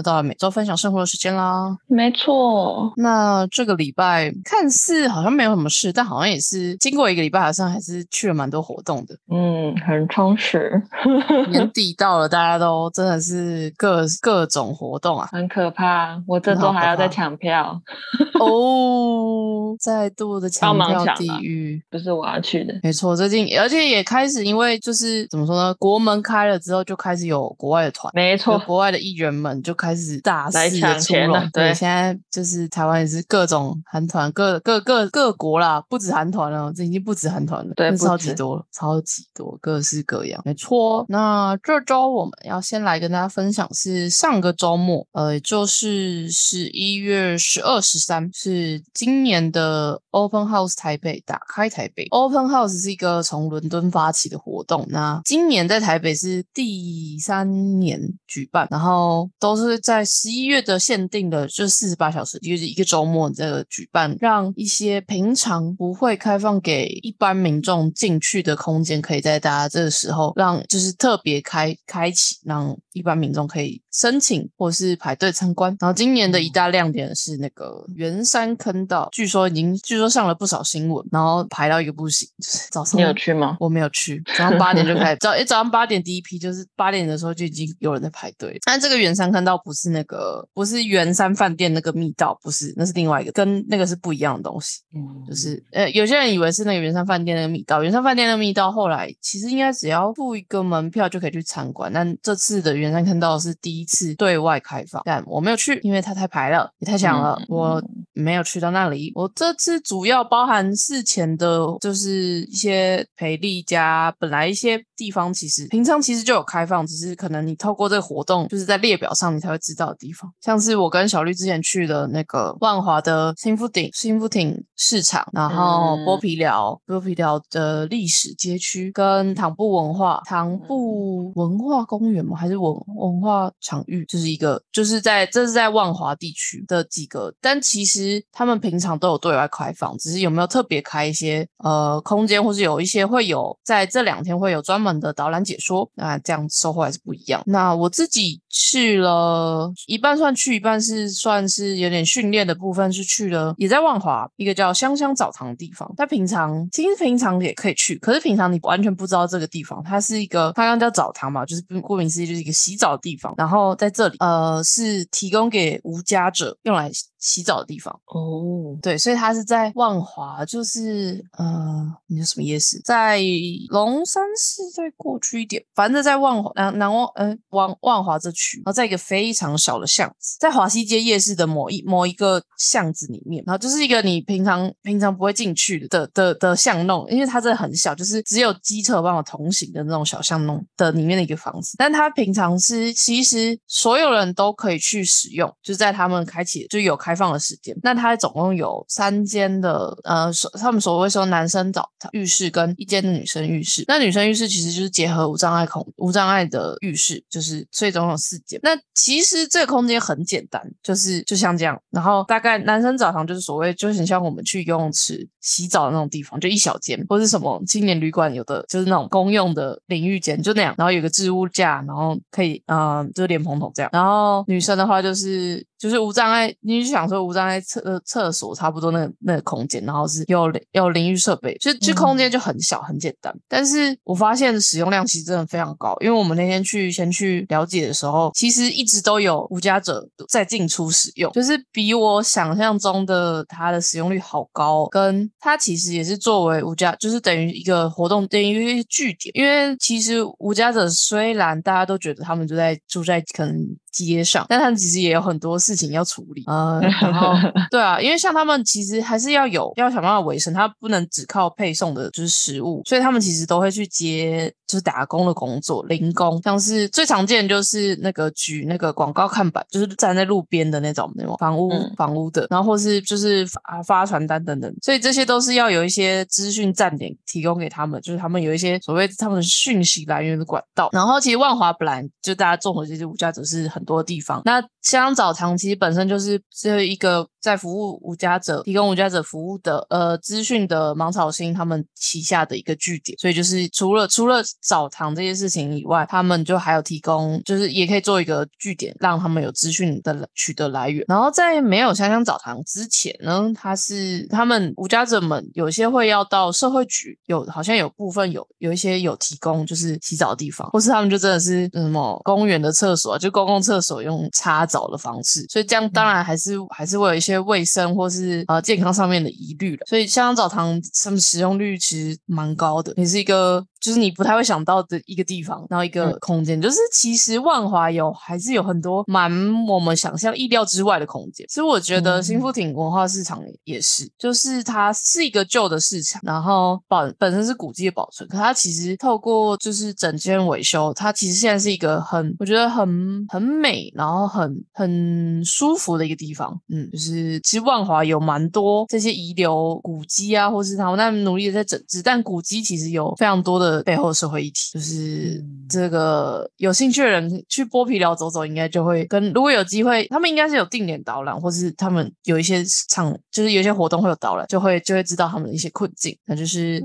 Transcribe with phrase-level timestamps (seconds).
[0.00, 1.76] 又到了每周分享生活的时间啦。
[1.86, 9.14] 没错，那这个礼拜看似好像没有什么事，但好像也是经过一个礼拜，好像还是去了蛮多活动的。
[9.30, 10.82] 嗯，很充实，
[11.50, 16.18] 年底到了，大家都真的是各各种活动啊，很可怕。
[16.26, 17.78] 我这周还要再抢票，
[18.40, 21.82] 哦，再度的抢票地狱。
[21.90, 22.72] 不是我要去的。
[22.82, 31.50] 没错，最近而且也开始，因为就是怎么说呢，国门开了之后，就开始有国外的团，没错，国外的艺人们就开始大肆的出笼。
[31.52, 40.40] 对现在就是台湾也是各种韩团，各各各各国啦，不止韩团了，这已经不止韩团了，对超级多了，超级多，各式各样。
[40.44, 52.06] 没错，那这周我们要先来跟大家分享是上个周末，呃，也就是十一月十二、十三，是今年的 Open House 台北打开台北。
[52.10, 75.76] Open House 是一个从伦敦发起的活动，那今年在台北是第三年举办，然后都是在十一月的限定的，就四十八小时，就是一个周末这个举办，让一些平常不会开放给一般民众进去的空间，可以在大家这个时候让就是特别开开启，让一般民众可以申请或是排队参观。
[75.80, 83.56] 然后今年的一大亮点是那个圆山坑道，据说已经据说上了不少新闻，然后排到一个不行，就是早上你有去吗？
[83.60, 88.58] 我没有去，早上八点就开始，早诶早上八点第一批就是八点的时候就已经有人在排队。
[88.64, 94.80] 但这个圆山坑道不是那个不是圆山饭店那个密道，不是，那是另外一个，跟那个是不一样的东西。
[94.94, 107.84] 嗯，就是呃，有些人以为是那个圆山饭店那个密道，圆山饭店那个密道后来其实应该只要付一个门票就可以去参观，但这次的圆山坑道是第一次对外开放，但我没有去，因为它太排了，也太抢了，嗯我
[108.20, 109.12] 没有去到那里。
[109.14, 132.36] 我这次主要包含事前的，就是一些培力加本来一些地方其实平常其实就有开放，只是可能你透过这个活动，就是在列表上你才会知道的地方，像是我跟小绿之前去的那个万华的新福町新福町市场，然后嗯剥皮寮剥皮寮的历史街区跟唐布文化唐布文化公园吗？
[132.36, 134.04] 还是文文化场域？
[134.06, 147.42] 就是一个就是在这是在万华地区的几个，但其实他们平常都有对外开放，只是有没有特别开一些呃空间，或是有一些会有在这两天会有专门的导览解说，那这样收获还是不一样。
[147.46, 155.92] 那我自己去了一半算去，一半是算是有点训练的部分，是去了也在万华一个叫香香澡堂的地方。
[155.96, 163.34] 但平常其实平常也可以去，可是平常你完全不知道这个地方，它是一个它刚刚叫澡堂嘛，就是顾名思义就是一个洗澡的地方。
[163.36, 167.99] 然后在这里呃是提供给无家者用来洗澡的地方。
[168.06, 172.80] 哦，对，所以它是在万华，就是呃，你说什么夜市？
[172.84, 173.20] 在
[173.68, 197.76] 龙山寺再过去一点，反正在万华南南万呃万万华这区，然后在一个非常小的巷子，在华西街夜市的某一某一个巷子里面，然后就是一个你平常平常不会进去的的的巷弄，因为它真的很小，就是只有机车有办法通行的那种小巷弄的里面的一个房子，但它平常是其实所有人都可以去使用，就在他们开启就有开放的时间。
[197.82, 203.84] 那它总共有三间的呃，所他们所谓说男生澡堂浴室跟一间的女生浴室。
[203.88, 208.58] 那女生浴室其实就是结合无障碍空无障碍的浴室，就是所以总共有四间。
[208.62, 223.90] 那其实这个空间很简单，就是就像这样，然后大概男生澡堂就是所谓就是很像我们去游泳池洗澡的那种地方，就一小间，或是什么青年旅馆有的就是那种公用的淋浴间，就那样，然后有个置物架，然后可以嗯、呃就是莲蓬头这样。
[223.92, 233.34] 然后女生的话就是就是无障碍，你就想说无障碍厕呃厕所差不多那个那个空间，然后是有有淋浴设备，就就空间就很小很简单。
[233.48, 249.32] 但是我发现使用量其实真的非常高，因为我们那天去先去了解的时候，其实一直都有无家者在进出使用，就是比我想象中的它的使用率好高，跟它其实也是作为无家，就是等于一个活动，等于一个据点。
[249.34, 253.56] 因为其实无家者虽然大家都觉得他们就在住在可能
[253.90, 257.32] 街上，但他们其实也有很多事情要处理，呃， 然后
[257.70, 280.88] 对啊，因为像他们其实还是要有要想办法维生，他不能只靠配送的就是食物，所以他们其实都会去接就是打工的工作，零工，像是最常见的就是那个举那个广告看板，就是站在路边的那种那种房屋、嗯房屋的，然后或是就是发发传单等等，所以这些都是要有一些资讯站点提供给他们，就是他们有一些所谓他们的讯息来源的管道。
[280.92, 301.04] 然后其实万华本来就大家综合这些无家只是很多地方，那香枣糖其实本身就是是一个在服务无家者、提供无家者服务的呃资讯的芒草星他们旗下的一个据点，所以就是除了除了澡堂这些事情以外，他们就还有提供，就是也可以做一个据点，让他们有资讯的取得来源。
[301.08, 319.86] 然后在没有香香澡堂之前呢，他是他们无家者们有些会要到社会局，有好像有部分有有一些有提供就是洗澡的地方，或是他们就真的是什么公园的厕所，就公共厕所用擦澡的方式，所以这样当然还是还是会有一些些卫生或是呃健康上面的疑虑了。
[319.86, 323.64] 所以香港澡堂他们使用率其实蛮高的，也是一个。
[323.80, 329.30] 就是你不太会想到的一个地方，然后一个空间，就是其实万华有还是有很多蛮
[329.66, 331.46] 我们想象意料之外的空间。
[331.48, 346.60] 其实我觉得新富町文化市场也是，就是它是一个旧的市场，然后保本身是古迹的保存，可它其实透过就是整间维修，它其实现在是一个很我觉得很很美，然后很很舒服的一个地方。
[346.68, 353.69] 嗯，就是其实万华有蛮多这些遗留古迹啊，或是他们那努力的在整治，但古迹其实有非常多的。
[353.82, 366.16] 背后社会议题，就是这个有兴趣的人去剥皮寮走走，应该就会跟如果有机会，他们应该是有定点导览，或是他们有一些场，就是有一些活动会有导览，就会就会知道他们的一些困境。
[366.26, 366.82] 那就是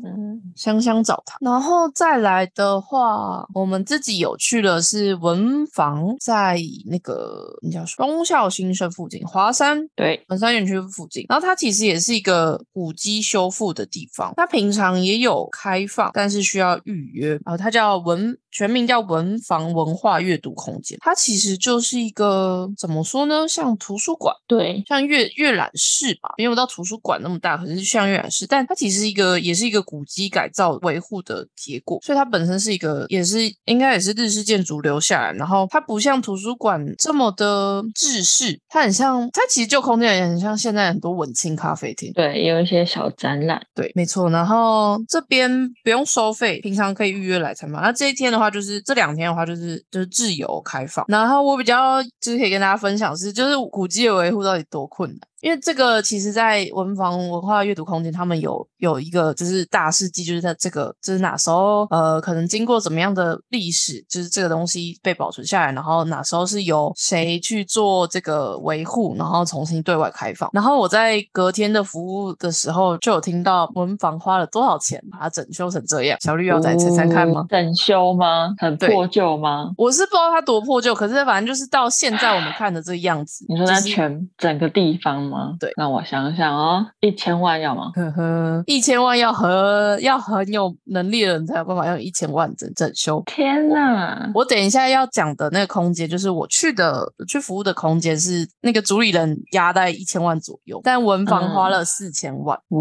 [0.55, 10.23] 香香澡堂，然后再来的话，我们自己有去的是文房，在那个你叫中校新生附近，华山对。
[10.27, 16.74] 文山园区附近，然后它其实也是一个古迹修复的地方，它平常也有开放，但是需要。
[16.83, 20.97] 预约啊，它叫文，全名叫文房文化阅读空间。
[21.01, 28.47] 它其实就是一个怎么说呢，像图书馆，对，像阅阅览室吧，没有到图书馆那么大，可是像阅览室。
[28.47, 35.33] 但它其实一个也是一个古迹改造维护的结果，所以它本身是一个，也是应该也是日式建筑留下来。
[35.33, 44.29] 然后它不像图书馆这么的制式，它很像，它其实就空间也很像现在很多文青咖啡厅，对，有一些小展览，对，没错。
[44.29, 46.45] 然后这边不用收费。
[46.61, 51.05] 平常可以预约来参观，那这一天的话，就是这两天的话，就是就是自由开放。
[51.07, 55.19] 然后我比较就是可以跟大家分享是，就是古迹的维护到底多困难。
[55.45, 70.49] 因为这个，其实，在文房文化阅读空间，他们有有一个就是大事记，就是在这个就是哪时候呃，可能经过怎么样的历史，就是这个东西被保存下来，然后哪时候是由谁去做这个维护，然后重新对外开放。
[70.51, 76.17] 然后我在隔天的服务的时候，就有听到文房花了多少钱把它整修成这样。
[76.21, 77.45] 小绿要再猜猜看吗？
[77.47, 78.55] 整修吗？
[78.57, 79.71] 很破旧吗？
[79.77, 83.45] 我是不知道它多破旧，可是反正就是到现在我们看的这个样子。
[83.47, 85.34] 你说它全整个地方吗？
[85.59, 87.91] 对，那我想想哦，一千万要吗？
[87.95, 93.21] 呵呵，一千万要和要很有能力的人才有办法用一千万整整修。
[93.25, 94.31] 天哪！
[94.33, 102.79] 我等一下要讲的那个空间，就是我去的去服务的空间，是那个主理人压在一千万左右，但文房花了四千万哦，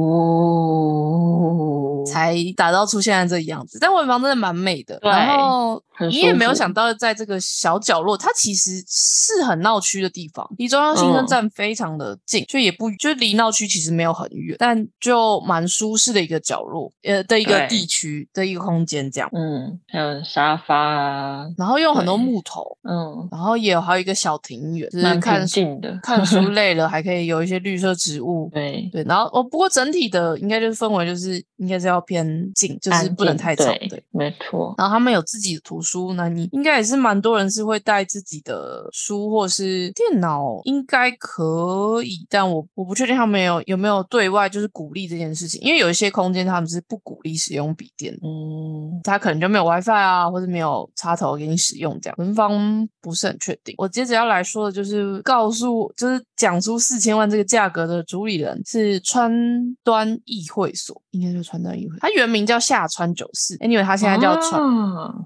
[2.07, 3.79] 才打造出现在这个样子。
[3.81, 12.45] 但文房真的蛮美的，然后你也没有想到，在这个小角落，它其实是很闹区的地方，离中央新生站非常的近。
[12.49, 19.31] 就也不就离闹区其实没有很远，但就蛮舒适的一个角落，呃的一个地区的一个空间这样。
[19.33, 28.51] 嗯，还有沙发啊，然后用很多木头，嗯，然后也有还有一个小庭院，就是看近的，看书 累了还可以有一些绿色植物。
[28.53, 33.65] 对对，然后哦，不过整体的应该就是氛围就是应该是要偏静，就是不能太吵。
[33.89, 34.75] 对，没错。
[34.79, 42.27] 然后他们有自己的图书，那你应该也是蛮多人是会带自己的书或是电脑，应该可以。
[42.29, 53.75] 但我我不确定他们有有没有对外就是鼓励这件事情，因为有一些空间他们是不鼓励使用笔电，嗯，他可能就没有 WiFi 啊，或者没有插头给你使用这样，文方不是很确定。
[53.79, 59.33] 我接着要来说的就是告诉，就是讲出四千万这个价格的主理人是川
[59.83, 64.61] 端议会所，应该是川端议会，它原名叫下川九四，Anyway，它现在叫川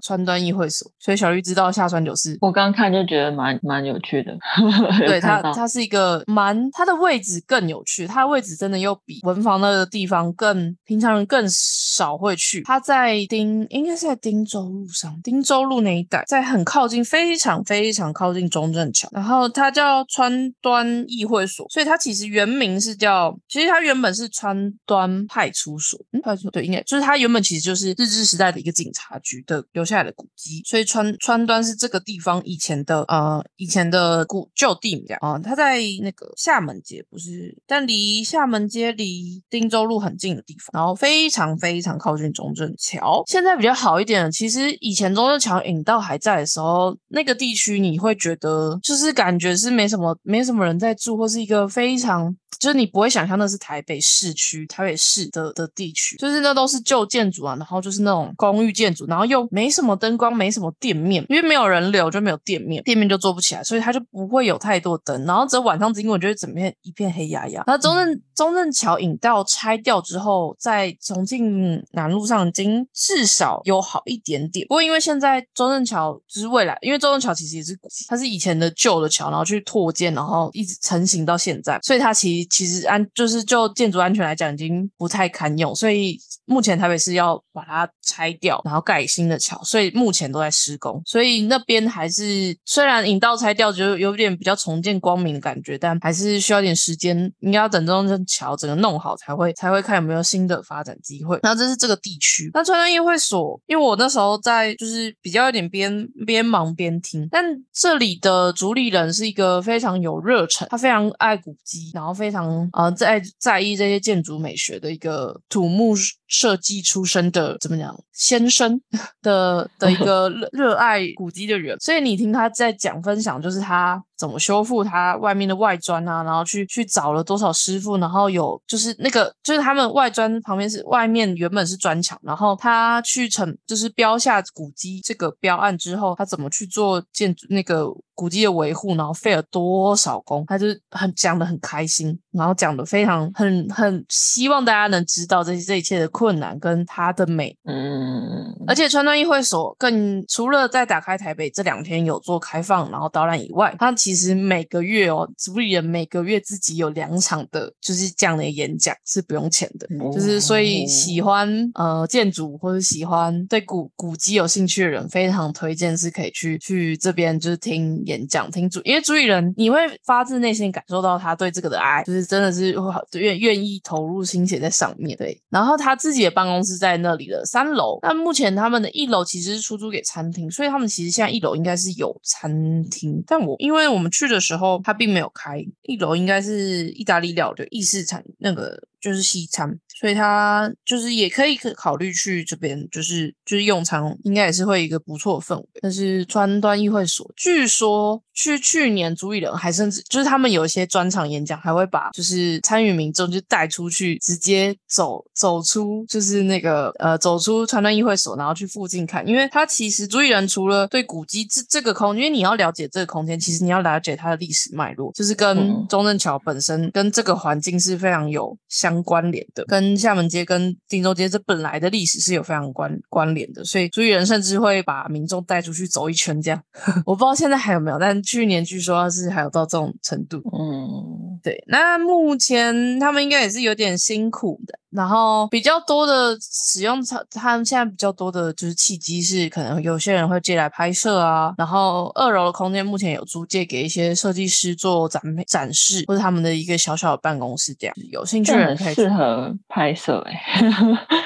[0.03, 4.37] 川端议会所，所以小绿知道下川九四，我刚看就觉得蛮蛮有趣的，
[5.07, 6.99] 对它它是一个蛮它的。
[6.99, 12.61] 位置更有趣，它的位置真的又比文房那个地方更平常人更少会去。
[12.63, 19.07] 它在丁，应该是在丁州路上，丁州路那一带，在很靠近，非常非常靠近中正桥。
[19.13, 25.97] 然后它叫川端议会所，所以它其实原名是叫，其实它原本是川端派出所。
[26.11, 43.23] 嗯，派出所对，应该就是它原本其实就是日治时代的一个警察局的留下来的古迹，所以川川端是这个地方以前的呃以前的古旧地名啊、它在那个厦门街不是，但离厦门街离汀州路很近的地方，然后非常非常靠近中正桥。
[43.27, 67.63] 现在比较好一点，其实以前中正桥引道还在的时候，那个地区你会觉得就是感觉是没什么没什么人在住，或是一个非常就是你不会想象那是台北市区、台北市的的地区，就是那都是旧建筑啊，然后就是那种公寓建筑，然后又没什么灯光，没什么店面，因为没有人流就没有店面，店面就做不起来，所以它就不会有太多灯，然后只有晚上经过，你就会整片一片黑压压。
[67.67, 77.77] 那中正中正桥引道拆掉之后，在重庆南路上已经至少有好一点点，不过因为现在中正桥就是未来，因为中正桥其实也是
[78.07, 86.19] 它是以前的旧的桥，然后去拓建，然后一直成型到现在，所以它其实其实安就是就建筑安全来讲已经不太堪用，所以
[86.49, 101.39] 目前台北市要把它拆掉，然后盖新的桥，所以目前都在施工，所以那边还是虽然引道拆掉，就有点比较重见光明的感觉，但还是需要点时间，应该要等中正桥整个弄好才会才会看有没有新的发展机会。
[101.43, 115.95] 那这是这个地区，那川端议会所，因为我那时候在就是比较有点边边忙边听，但这里的主理人是一个非常有热忱，他非常爱古迹，然后非常呃在在意这些建筑美学的一个土木
[116.29, 118.79] 设计出身的怎么讲先生
[119.21, 172.75] 的的一 个热热爱古迹的人，所以你听他在讲分享，就是他怎么修复他外面的外砖啊，然后去去找了多少师傅，然后有就是那个就是他们外砖旁边是外面原本是砖墙，然后他去成就是标下古迹这个标案之后，他怎么去做建筑那个古迹的维护，然后费了多少工，他就很讲的很开心，然后讲的非常很很希望大家能知道这这一切的困难跟它的美，嗯，而且川端议会所更除了在打开台北这两天有做开放，然后导览以外，它其实每个月哦，主理人每个月自己有两场的，就是这样的演讲是不用钱的，就是所以喜欢呃建筑或者喜欢对古古迹有兴趣的人，非常推荐是可以去去这边就是听演讲，听主，因为主理人你会发自内心感受到他对这个的爱，就是真的是
[173.13, 195.65] 愿愿意投入心血在上面，对，然后他自自己的办公室在那里的三楼，但目前他们的一楼其实是出租给餐厅，所以他们其实现在一楼应该是有餐厅，但我因为我们去的时候他并没有开，一楼应该是意大利料的意式餐，那个就是西餐，所以他就是也可以可考虑去这边，就是就是用餐，应该也是会一个不错的氛围。
[195.81, 226.59] 但是川端议会所，据说去去年主理人还甚至就是他们有一些专场演讲，还会把就是参与民众就带出去，直接走走出就是那个呃走出川端议会所，然后去附近看，因为他其实主理人除了对古迹这这个空，因为你要了解这个空间，其实你要了解它的历史脉络，就是跟嗯中正桥本身跟这个环境是非常有相相关联的，跟厦门街跟汀州街这本来的历史是有非常关关联的，所以主理人甚至会把民众带出去走一圈这样。
[227.05, 230.37] 我不知道现在还有没有，但去年据说是还有到这种程度。
[230.37, 250.41] 嗯，对，那目前他们应该也是有点辛苦的，然后比较多的使用他，他们现在比较多的就是契机是，可能有些人会借来拍摄啊，然后二楼的空间目前有租借给一些设计师做展展示，或者他们的一个小小的办公室这样，有兴趣的人可以适，合拍摄哎、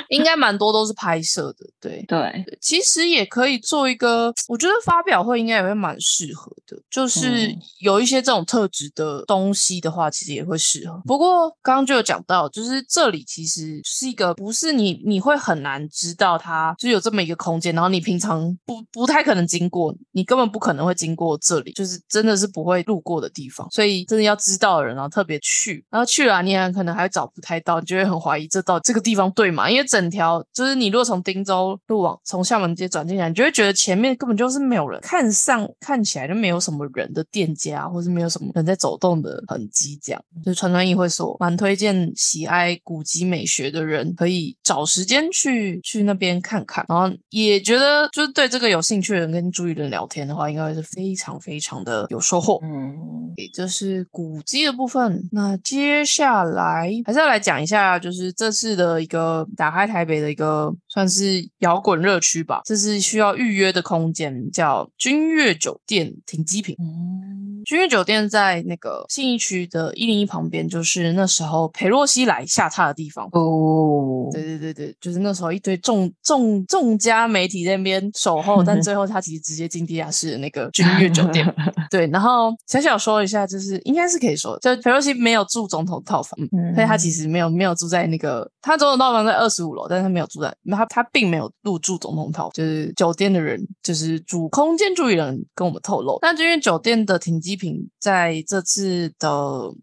[0.09, 2.03] 应该蛮多都是拍摄的，对。
[2.13, 6.77] 对，其实也可以做一个，我觉得发表会应该也会蛮适合的。
[6.91, 11.01] 就是嗯有一些这种特质的东西的话，其实也会适合。
[11.05, 23.67] 不过刚刚就有讲到，就是这里其实是一个不是你你会很难知道它就有这么一个空间，然后你平常不不太可能经过，你根本不可能会经过这里，就是真的是不会路过的地方。
[23.71, 29.69] 所以真的要知道的人，然后特别去，然后去了、你还可能还找不太到，你就会很怀疑这到这个地方对吗？
[29.69, 39.92] 因为整条就是你如果从汀州路往从厦门街转进来，你就会觉得前面根本就是没有人，看上看起来就没有什么人的店家，或是没有什么人在走动的痕迹。
[40.01, 52.59] 这样就是川川议会所蛮推荐喜爱古籍美学的人可以找时间去去那边看看，然后也觉得就是对这个有兴趣的人跟朱一伦聊天的话，应该会是非常非常的有收获。
[52.63, 52.95] 嗯，
[53.35, 55.27] 也就是古迹的部分。
[55.31, 62.61] 那接下来还是要来讲一下，就是这次的一个打开台北的一个算是摇滚热区吧。
[62.65, 66.75] 这是需要预约的空间，叫君悦酒店停机坪。
[66.79, 73.27] 嗯，君悦酒店在那个信义区的一零一旁边，就是那时候裴洛西来下榻的地方。
[73.31, 81.43] 哦，对对对对，就是那时候一堆众众众家媒体在那边守候，但最后他其实直接进地下室的那个君悦酒店。
[81.89, 99.29] 对，然后小小说一下，就是应该是可以说，就裴洛西没有住总统套房，嗯所以他其实没有没有住在那个他总统套房在二十五楼，但是他没有住在他他并没有入住总统套房，就是酒店的人就是主空间助理人跟我们透露，但君悦酒店的停机坪在这次的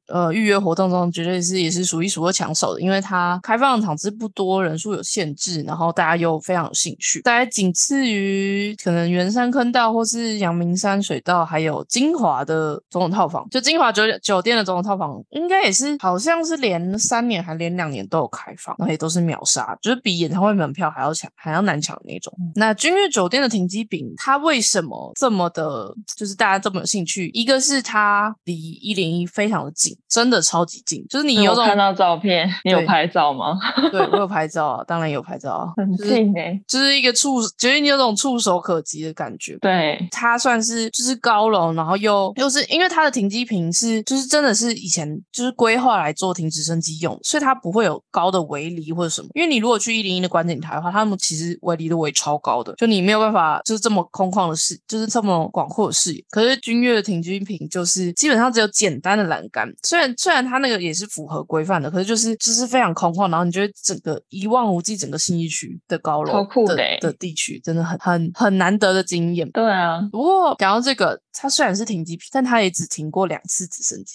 [0.08, 13.46] 呃预约活动中，绝对是也是数一数二抢手的，因为它开放的场次不多，人数有限制，然后大家又非常有兴趣，大概仅次于可能圆山坑道或是阳明山水道，还有金华的总统套房。
[13.50, 22.32] 就金华酒酒店的总统套房，应该也是好像是连三年还连两年都有开放，然后也都是秒杀，就是比演唱会门票还要抢还要难抢的那种。
[22.54, 27.28] 那君悦酒店的停机坪，它为什么这么的，就是大家这么有兴趣？
[27.32, 33.58] 一个是它离一零一非常的近，真的超级近，就是你有种看到照片，你有拍照吗？
[33.90, 39.56] 对我有拍照啊，当然有拍照啊， 很就是近哎，就是一个触，觉得你有种触手可及的感觉。
[39.60, 49.28] 对，它算是就是高楼，然后又又是因为它的停机坪是就是真的是以前就是规划来做停直升机用，所以它不会有高的围篱或者什么。
[49.34, 56.22] 因为你如果去一零一的观景台的话，他们其实围篱都围超高的，就你没有办法就是这么空旷的视，就是这么广阔的视野。
[56.30, 69.50] 可是君悦的停机坪就是基本上只有简单的栏杆，虽然虽然它那个也是符合规范的，可是就是就是非常空旷，然后你觉得整个一望无际，整个信义区的高楼超酷的的欸的地区真的很很很难得的经验。
[69.50, 74.14] 对啊，不过讲到这个，它虽然是停机坪，但它也只停过两次直升机。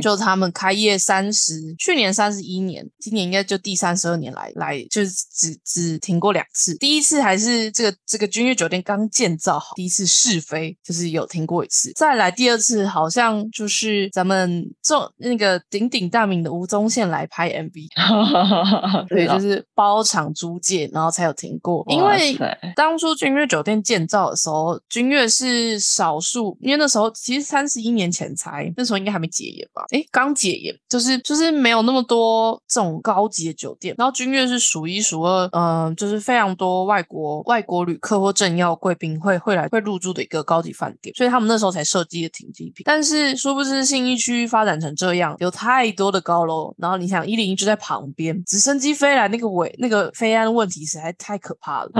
[0.00, 6.76] 就他们开业三十，去年三十一年，今年应该就第三十二年来来，就是只只停过两次。
[6.76, 11.92] 第一次还是这个这个君悦酒店刚建造好，第一次试飞就是有停过一次。
[11.94, 21.84] 再来第二次好像就是咱们做那个鼎鼎大名的吴宗宪来拍 MV，对， 啊就是包场租借，然后才有停过。
[21.88, 22.36] 因为
[22.76, 29.84] 当初君悦酒店建造的时候，君悦是少数，因为那时候其实三十一年前才，那时候应该还没解严吧？
[29.90, 33.94] 诶，刚解严，就是就是没有那么多这种高级的酒店。
[33.96, 42.82] 然后君悦是数一数二，嗯、就是非常多外国外国旅客或政要贵宾会会来会入住的一个高级饭店，所以他们那时候才设计的停机坪。
[42.84, 51.90] 但是殊不知信义区发展成这样，有太多的高楼，然后你想一零一就在旁边，直升机飞来那个尾那个飞安问题实在太可怕了。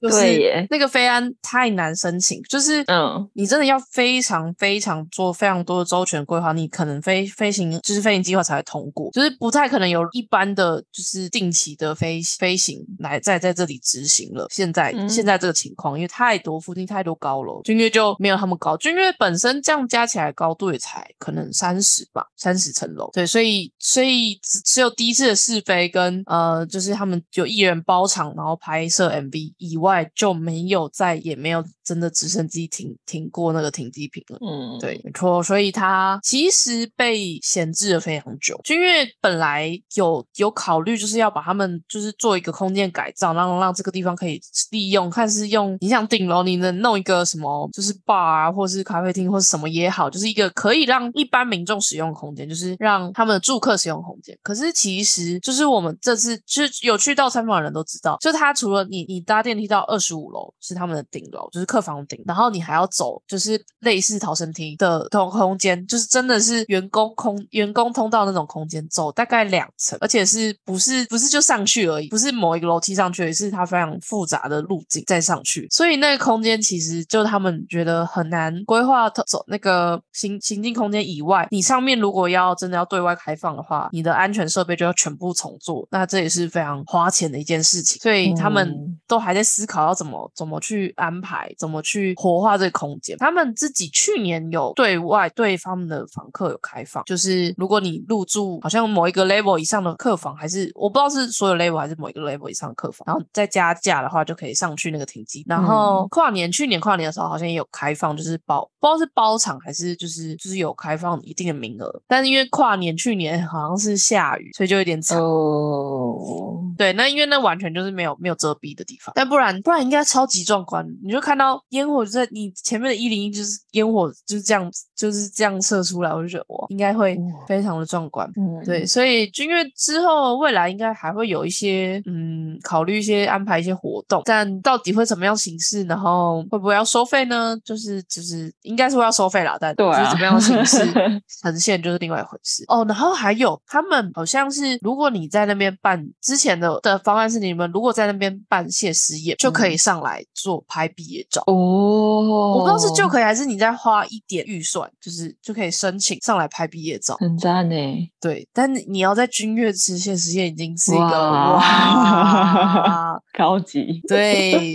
[0.00, 14.46] 就是对，那个飞安太难申请，就是嗯你真的要非常非常做非常多的周全规划，你可能飞飞行就是飞行计划才会通过，就是不太可能有一般的就是定期的飞飞行来在在这里执行了。
[14.50, 15.08] 现在、嗯。
[15.14, 34.38] 现在这个情况，因为太多附近太多高楼，君悦就没有他们高，君悦本身这样加起来高度也才可能三十吧，三十层楼，对，所以所以只只有第一次的试飞跟呃，就是他们有艺人包场，然后拍摄 MV 以外，就没有再也没有真的直升机停停过那个停机坪了。
[34.40, 38.60] 嗯，对，没错，所以它其实被闲置了非常久。
[38.62, 54.38] 就因为本来有有考虑，就是要把他们就是做一个空间改造，让让这个地方可以利用，看是用你想顶楼，你能弄一个什么，就是 bar 啊，或是咖啡厅，或是什么也好，就是一个可以让一般民众使用的空间，就是让他们的住客使用的空间。
[54.42, 93.13] 可是其实就是我们这次就是有去到参访的人都知道，就它除了你你搭电梯到二十五楼是他们的顶楼，就是客房顶，然后你还要走就是类似逃生梯的通空间，就是真的是员工空员工通道那种空间，走大概两层，而且是不是不是就上去而已，不是某一个楼梯上去而已，是它非常复杂的路径再上去，所以那个空间其实就他们觉得很难规划走那个行行进空间以外，你上面如果要真的要对外开放的话，你的安全设备就要全部重做，那这也是非常花钱的一件事情，所以他们嗯都还在思考要怎么怎么去安排，怎么去活化这个空间。
[93.18, 105.44] 他们自己去年有对外对他们的房客有开放，就是如果你入住好像某一个 level 以上的客房，还是我不知道是所有 level 还是某一个 level 以上的客房，然后再加价的话就可以上去那个停机。
[105.46, 115.18] 然后跨年去年跨年的时候好像也有开放，就是包不知道是包场还是就是就是有开放一定的名额，但是因为跨年去年好像是下雨，所以就有点惨。
[115.18, 128.26] 哦，对，那因为那完全就是没有没有遮蔽的地方，但不然不然应该超级壮观，你就看到烟火就在你前面的一零一，就是烟火就是这样就是这样射出来，我就觉得哇，应该会非常的壮观。
[128.36, 137.56] 嗯，对，所以君悦之后未来应该还会有一些嗯，考虑一些安排一些活动，但到底会怎么样形式，然后会不会要收费呢？
[137.64, 140.78] 就是就是应该是会要收费啦，但对啊就是怎么样形式
[141.42, 142.84] 呈现就是另外一回事哦。
[142.88, 151.42] 然后还有他们好像是，如果你在那边办之前的的方案是你们如果在那边办谢师宴，就可以上来做拍毕业照。
[151.46, 157.16] 哦，我不知道是就，可以，还是你再花一点预算，就是就可以申请上来拍毕业照。
[157.16, 157.74] 很赞呢。
[158.20, 164.72] 对，但你要在君悦吃现实现已经是一个哇哇， 高级，对，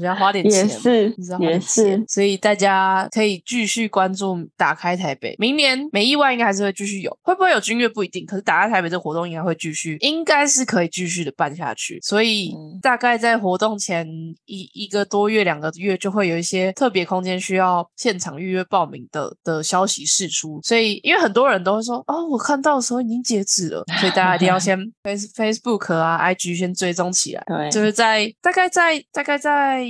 [0.00, 12.78] 就是要花点钱，是就是也是，所以大家可以继续关注打开台北，明年没意外应该还是会继续有，会不会有君悦不一定，可是打开台北这个活动应该会继续，应该是可以继续的办下去，所以嗯。
[12.80, 14.08] 大概在活动前
[14.46, 27.44] 一一个多月、两个月就会有一些特别空间需要现场预约报名的的消息释出，所以因为很多人都会说哦，我看到的时候已经截止了，所以大家一定要先 Face Facebook 啊、IG 先追踪起来。
[27.46, 29.82] 对，就是在大概在大概在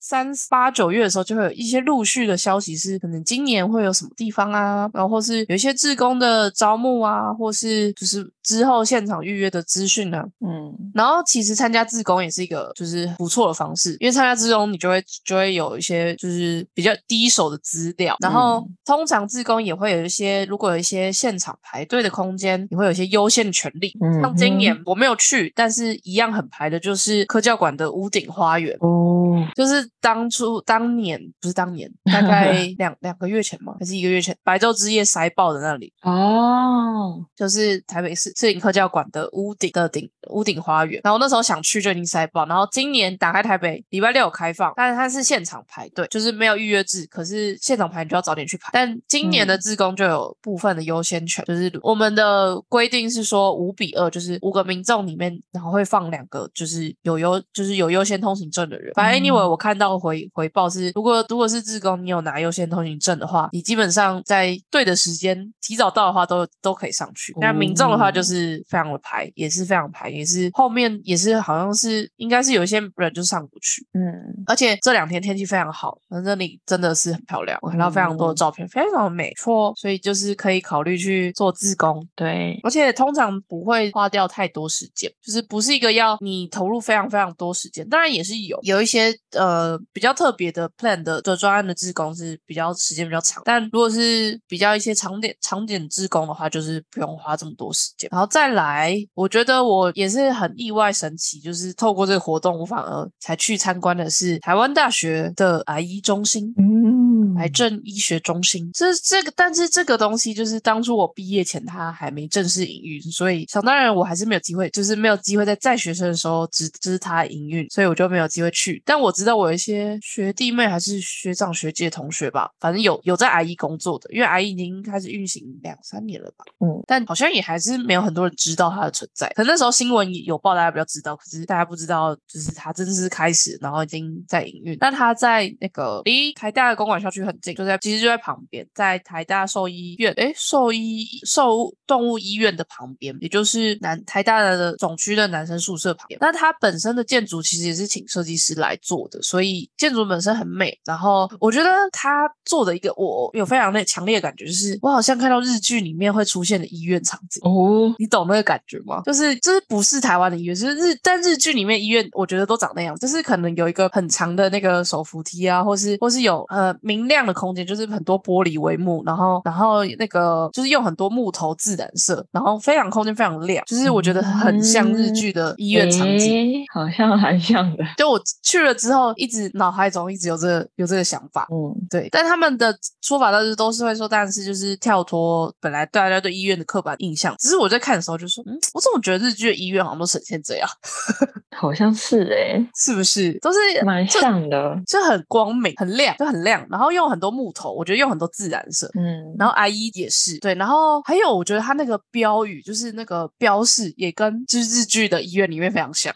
[0.00, 10.24] 三八九月的时候，就会有一些陆续的消息，是可能今年会有什么地方啊，然后是有一些志工的招募啊，或是就是之后现场预约的资讯啊。
[10.40, 23.92] 嗯，然后其实参加自工也是一个就是不错的方式，因为参加自工你就会就会有一些就是比较第一手的资料，然后嗯通常自工也会有一些如果有一些现场排队的空间，你会有一些优先权利。
[24.00, 28.74] 嗯像今年我没有去，但是一样很排的就是科教馆的屋顶花园。
[28.80, 33.74] 哦，就是当初当年不是当年，大概 两两个月前嘛？
[33.78, 34.36] 还是一个月前？
[34.42, 41.00] 白昼之夜塞爆的那里，哦，就是台北市市林科教馆的屋顶的顶屋顶花园。
[41.02, 48.70] 然后那时候想去就已经塞爆，然后今年打开台北礼拜六有开放，但是它是现场排队，就是没有预约制，可是现场排你就要早点去排。
[48.72, 58.92] 但今年的嗯志工就有部分的优先权，就是我们的规定是说五比二，就是五个民众里面，然后会放两个就是有优就是有优先通行证的人。
[58.94, 67.34] 反正 anyway 嗯我看到回回报是，如果如果是志工，你有拿优先通行证的话，你基本上在对的时间提早到的话都都可以上去。
[67.40, 73.86] 那民众的话就哦是非常的排，也是非常排，也是后面也是好像是应该是有一些人就上不去。
[73.94, 74.02] 嗯，
[74.46, 98.07] 而且这两天天气非常好，那这里真的是很漂亮，我看到非常多的照片，非常的美，错，所以就是可以考虑去做自工，对，而且通常不会花掉太多时间，就是不是一个要你投入非常非常多时间，当然也是有有一些呃比较特别的 plan 的的专案的自工是比较时间比较长，但如果是比较一些长点长点自工的话，就是不用花这么多时间。
[98.10, 106.52] 然后再来，我觉得我也是很意外神奇，就是透过这个活动，我反而才去参观的是台湾大学的癌医中心。
[106.58, 118.82] 嗯，癌症医学中心，这这个，但是这个东西就是当初我毕业前，它还没正式营运，所以想当然我还是没有机会，就是没有机会在在学生的时候知知它营运，所以我就没有机会去。
[118.84, 129.28] 但我知道我有一些学弟妹还是学长学姐同学吧，反正有有在癌医工作的，因为癌医已经开始运行两三年了吧，嗯，但好像也还是没有很多人知道它的存在。
[129.34, 134.76] 可能那时候新闻也有报，大家比较知道，可是大家不知道，就是它真的是开始，然后已经在营运。
[134.80, 146.18] 那它在那个离台大的公馆校区很近，就在其实就在旁边，在台大兽医院，哎，兽医兽动物医院的旁边，也就是南台大的总区的男生宿舍旁边。
[146.20, 150.78] 那它本身的建筑其实也是请设计师来做的，所以建筑本身很美。
[150.84, 157.40] 然后我觉得他做的一个我有非常的强烈的感觉，就是我好像看到日剧里面会出现的医院场景。
[157.44, 159.02] 哦，你懂那个感觉吗？
[159.04, 176.28] 就是就是不是台湾的医院，就是日但日剧里面医院，我觉得都长那样，就是可能有一个很长的那个手扶梯啊，或是或是有呃明亮的空间，就是很多玻璃帷幕，然后然后那个就是用很多木头自然色，然后非常空间非常亮，就是我觉得很像日剧的医院场景。
[176.34, 187.34] 诶好像蛮像的，就我去了之后，一直脑海中一直有这个有这个想法，嗯，对，但他们的说法倒是都是会说，但是就是跳脱本来大家对医院的刻板印象。
[187.38, 190.68] 只是我在看的时候就说，嗯，我怎么觉得日剧的医院好像都呈现这样，
[191.56, 193.36] 好像是哎，是不是？
[193.40, 198.90] 都是蛮像的，就很光明、很亮，就很亮，然后用很多木头，我觉得用很多自然色。
[198.98, 206.12] 嗯，然后 I E 也是对，然后还有我觉得它那个标语，就是那个标示，也跟就是日剧的医院里面非常像。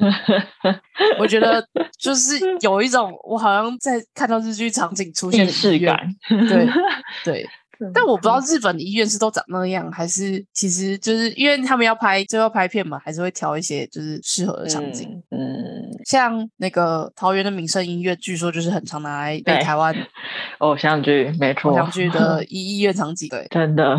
[1.18, 1.66] 我觉得
[1.98, 5.90] 就是有一种我好像在看到日剧场景出现的医院
[6.30, 6.68] 式感，对
[7.24, 7.46] 对，
[7.94, 15.08] 但我不知道日本的医院是都长那样，还是其实就是因为他们要拍最后拍片嘛，还是会挑一些就是适合的场景。
[15.30, 19.94] 嗯嗯，像那个桃园的民生医院，据说就是很常拿来被对台湾
[20.58, 23.28] 偶像剧没错，偶像剧的 医医院场景。
[23.28, 23.98] 对，真的，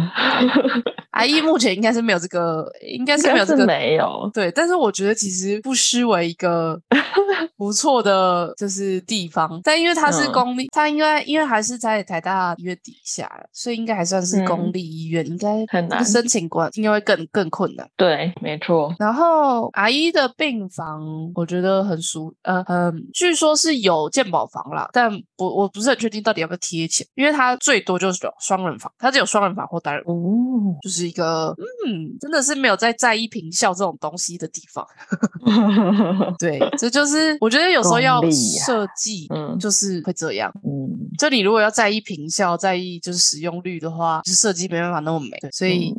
[1.13, 6.79] 阿姨目前应该是没有这个，应该是没有这个没有，对，但是我觉得其实不失为一个
[7.55, 17.87] 不错的就是地方，但因为它是嗯公立，它应该因为还是在台大医院底下，所以应该还算是公嗯立医院，应该很难申请管应该会更更困难。
[17.95, 21.01] 对，没错，然后阿姨的病房，
[21.35, 30.13] 我觉得很熟，呃，很据说是有健保房啦，但我我不是很确定到底要不要贴钱，因为它最多就是有双人房，它只有双人房或单人房。
[30.15, 31.55] 哦，就是一个，
[31.87, 34.85] 嗯，真的是没有在在意平效这种东西的地方。
[36.39, 38.21] 对，这就是我觉得有时候要
[38.65, 40.51] 设计，嗯就是会这样。
[40.63, 45.37] 嗯，就你如果要在意平效，在意就是使用率的话，就设计没办法那么美。
[45.51, 45.93] 所以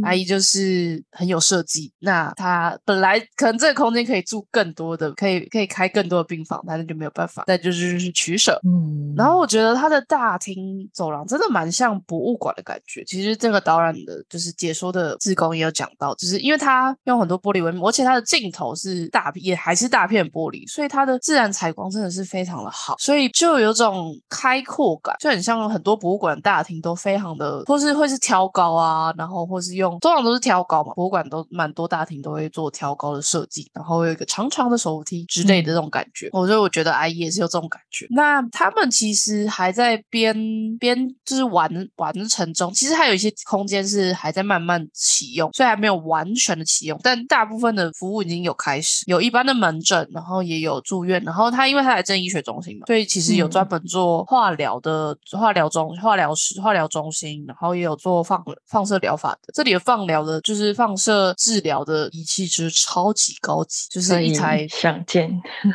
[0.00, 1.92] 嗯阿姨就是很有设计。
[2.00, 8.60] 那她本来可能这个空间可以住更多的，可以可以开更多的病房，但是就没有办法，但就是就是取舍。
[8.64, 13.04] 嗯，然后我觉得它的大厅走廊真的蛮像博物馆的感觉。
[13.04, 36.28] 其实这个导览的，就是解说的志工也有讲到，就是因为它用很多玻璃为幕，而且它的镜头是大，也还是大片玻璃，所以它的自然采光真的是非常的好，所以就有种开阔感，就很像很多博物馆大厅都非常的，或是会是挑高啊，然后或是用通常都是挑高嘛，博物馆都蛮多大厅都会做挑高的设计，然后有一个长长的手扶梯之类的这种感觉。
[36.32, 38.06] 我就我觉得阿姨也是有这种感觉。
[38.10, 40.34] 那他们其实还在边
[40.78, 59.52] 边就是完完成中，其实还有一些空间是还在慢慢启用，虽然还没有完全的启用，但大部分的服务已经有开始，有一般的门诊，然后也有住院，然后他因为他在正医学中心嘛，所以其实有嗯专门做化疗的化疗中化疗室、化疗中心，然后也有做放放射疗法的。
[59.54, 65.30] 这里的放疗的，就是放射治疗的仪器，就是超级高级，就是一台想见，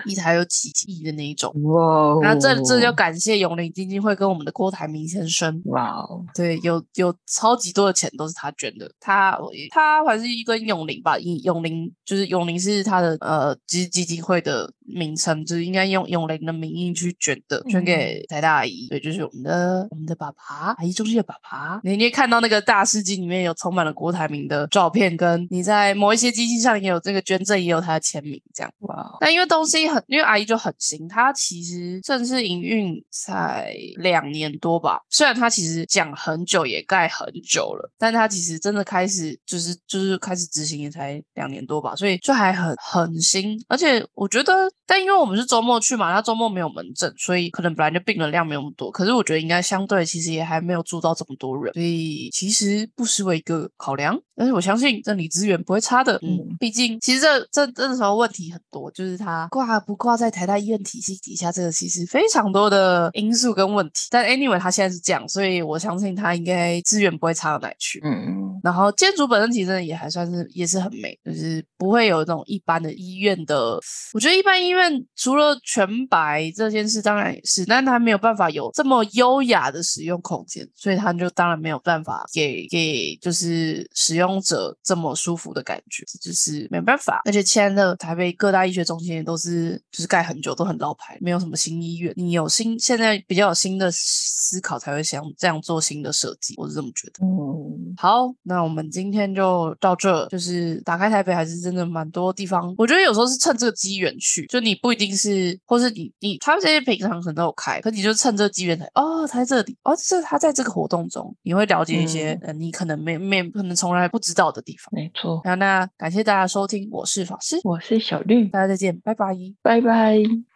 [0.05, 1.53] 一台有几亿的那一种。
[1.63, 8.89] 哇哦，那这这就感谢永林基金会跟我们的郭台铭先生，哇哦，对，有有超级多的钱都是他捐的。
[8.99, 9.37] 他
[9.71, 18.87] 他还是一跟永林吧，永永龄就是永林是他的呃基基金会的名称，就是应该用永林的名义去捐的，捐给台大阿姨。
[18.89, 21.81] 对，就是我们的我们的爸爸，阿姨中心的爸爸。
[21.83, 28.71] 你可以看到那个大事记里面有充满了郭台铭的照片，跟你在某一些机器上也有这个捐赠，也有他的签名，这样。
[28.81, 34.99] 哇哦，但因为东西很，因为阿姨就很新，她其实正式营运才两年多吧。
[35.09, 43.57] 虽然她其实讲很久，也盖很久了，但她其实真的开始就是就是开始执行也才两年多吧，所以就还很很新。
[43.67, 48.91] 而且我觉得，但因为我们是周末去嘛，他周末没有门诊，所以可能本来就病人量没有那么多。
[48.91, 54.19] 可是我觉得应该相对其实也还没有住到这么多人，所以其实不失为一个考量。
[54.35, 64.07] 但是我相信这里资源不会差的，嗯，嗯毕竟其实这这这时候问题很多，就是它挂不挂在台大医院体系底下，这个其实非常多的因素跟问题。
[64.09, 68.01] 但 anyway，他现在是这样，所以我相信他应该资源不会差到哪里去。
[68.03, 73.79] 嗯，然后建筑本身其实也还算是也是很美，就是不会有那种一般的医院的。
[74.13, 87.21] 我觉得一般医院除了全白这件事当然也是，但它没有办法有这么优雅的使用空间，所以它就当然没有办法给给就是使用者这么舒服的感觉，这就是没办法。
[87.25, 92.13] 而且现在的台北各大医学中心也都是就是盖很久，都很老牌，没有什么新医院。
[92.15, 97.25] 你有新现在比较有新的思考才会想这样做新的设计，我是这么觉得。
[97.25, 100.25] 嗯，好，那我们今天就到这。
[100.27, 102.73] 就是打开台北，还是真的蛮多地方。
[102.77, 114.89] 我觉得有时候是趁这个机缘去，就你不一定是，或是你你他们这些平常可能都有开，可你就趁这个机缘才哦，他在这里哦，这他在这个活动中，你会了解一些、嗯呃你可能没没可能从来不知道的地方。
[114.93, 119.35] 没错，好，那感谢大家收听，我是法师，我是小绿，大家再见，拜拜。
[119.61, 120.54] 拜拜。